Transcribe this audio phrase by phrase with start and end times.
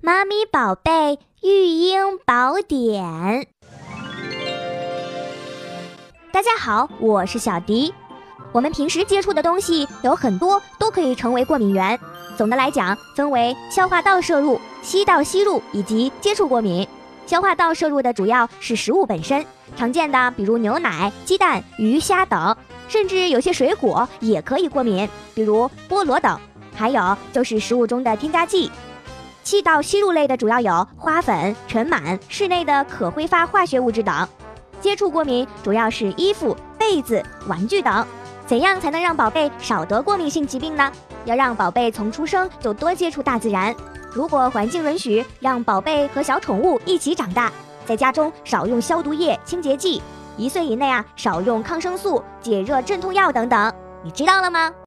[0.00, 3.48] 妈咪宝贝育婴宝典。
[6.30, 7.92] 大家好，我是小迪。
[8.52, 11.98] 我们平时接触的东西有很多都可以成为过敏源。
[12.36, 16.86] 总的来讲，分为消化道摄入、吸道吸入以及接触过敏。
[17.26, 19.44] 消化道摄入的主要是食物本身，
[19.76, 22.56] 常见的比如牛奶、鸡蛋、鱼虾等，
[22.86, 26.38] 甚至有些水果也可以过敏，比如菠萝等。
[26.76, 28.70] 还有就是食物中的添加剂。
[29.48, 34.28] 气道吸入类的主要有花粉、尘螨、室内的可挥发化学物质等。
[34.78, 38.06] 接触过敏主要是衣服、被子、玩具等。
[38.46, 40.92] 怎样才能让宝贝少得过敏性疾病呢？
[41.24, 43.74] 要让宝贝从出生就多接触大自然。
[44.12, 47.50] 如果环境允许，让宝贝和小宠物一起长大，
[47.86, 50.02] 在家中少用消毒液、清洁剂，
[50.36, 53.72] 一岁以内啊少用抗生素、解热镇痛药等等，
[54.04, 54.70] 你知道了吗？